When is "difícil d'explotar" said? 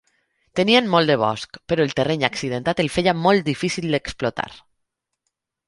3.53-4.51